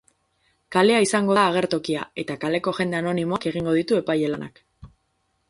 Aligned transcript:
Kalea 0.75 1.01
izango 1.07 1.35
da 1.37 1.43
agertokia, 1.49 2.07
eta 2.23 2.39
kaleko 2.45 2.75
jende 2.79 2.99
anonimoak 3.01 3.47
egingo 3.53 3.77
ditu 3.83 4.01
epaile 4.01 4.35
lanak. 4.35 4.65